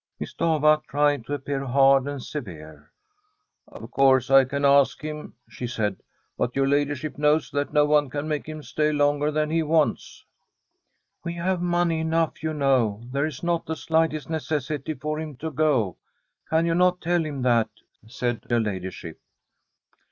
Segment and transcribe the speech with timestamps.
[0.19, 2.91] Miss Stafva tried to appear hard and severe.'
[3.67, 8.09] Of course, I can ask him,' she said;* but your ladyship knows that no one
[8.09, 10.25] can make him stay longer than he wants.'•
[11.23, 13.03] We have money enough, you know.
[13.11, 15.97] There is not the slightest necessity for him to go.
[16.49, 17.69] Can you not tell him that?'
[18.07, 19.19] said her ladyship.